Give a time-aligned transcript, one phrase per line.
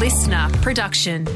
[0.00, 1.26] listener production.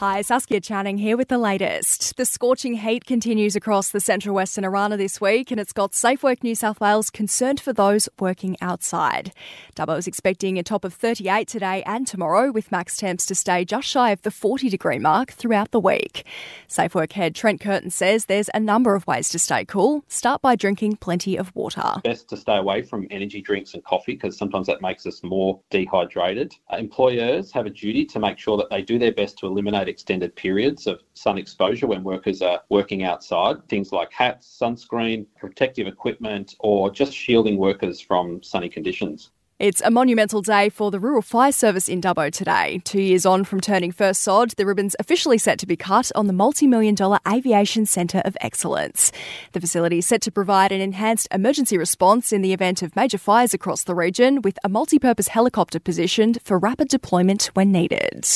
[0.00, 2.18] Hi, Saskia Channing here with the latest.
[2.18, 6.42] The scorching heat continues across the central western Orana this week, and it's got SafeWork
[6.42, 9.32] New South Wales concerned for those working outside.
[9.74, 13.64] Dubbo is expecting a top of 38 today and tomorrow, with max temps to stay
[13.64, 16.26] just shy of the 40 degree mark throughout the week.
[16.68, 20.04] SafeWork head Trent Curtin says there's a number of ways to stay cool.
[20.08, 21.94] Start by drinking plenty of water.
[22.04, 25.58] Best to stay away from energy drinks and coffee because sometimes that makes us more
[25.70, 26.54] dehydrated.
[26.70, 30.34] Employers have a duty to make sure that they do their best to eliminate extended
[30.36, 33.56] periods of sun exposure when workers are working outside.
[33.68, 39.30] Things like hats, sunscreen, protective equipment, or just shielding workers from sunny conditions.
[39.58, 42.82] It's a monumental day for the Rural Fire Service in Dubbo today.
[42.84, 46.26] Two years on from turning first sod, the ribbon's officially set to be cut on
[46.26, 49.12] the multi million dollar Aviation Centre of Excellence.
[49.52, 53.16] The facility is set to provide an enhanced emergency response in the event of major
[53.16, 58.26] fires across the region, with a multi purpose helicopter positioned for rapid deployment when needed.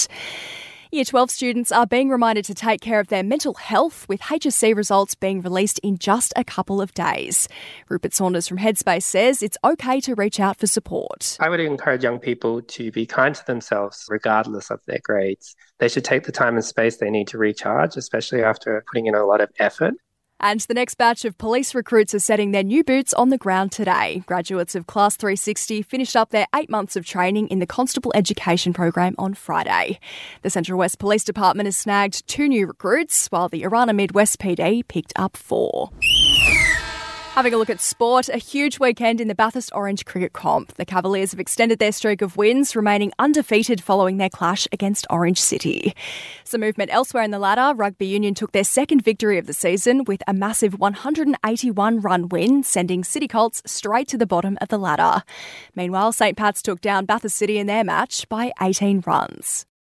[0.92, 4.74] Year 12 students are being reminded to take care of their mental health, with HSC
[4.74, 7.46] results being released in just a couple of days.
[7.88, 11.36] Rupert Saunders from Headspace says it's okay to reach out for support.
[11.38, 15.54] I would encourage young people to be kind to themselves regardless of their grades.
[15.78, 19.14] They should take the time and space they need to recharge, especially after putting in
[19.14, 19.94] a lot of effort.
[20.42, 23.72] And the next batch of police recruits are setting their new boots on the ground
[23.72, 24.22] today.
[24.26, 28.72] Graduates of Class 360 finished up their eight months of training in the Constable Education
[28.72, 30.00] Program on Friday.
[30.40, 34.86] The Central West Police Department has snagged two new recruits, while the Orana Midwest PD
[34.88, 35.90] picked up four.
[37.40, 40.74] Having a look at sport, a huge weekend in the Bathurst Orange Cricket Comp.
[40.74, 45.40] The Cavaliers have extended their streak of wins, remaining undefeated following their clash against Orange
[45.40, 45.94] City.
[46.44, 50.04] Some movement elsewhere in the ladder, Rugby Union took their second victory of the season
[50.04, 54.76] with a massive 181 run win, sending City Colts straight to the bottom of the
[54.76, 55.22] ladder.
[55.74, 59.64] Meanwhile, St Pat's took down Bathurst City in their match by 18 runs.